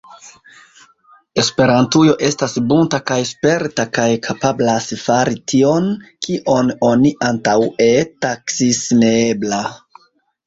[1.41, 5.91] Esperantujo estas bunta kaj sperta kaj kapablas fari tion,
[6.27, 7.91] kion oni antaŭe
[8.27, 9.61] taksis neebla.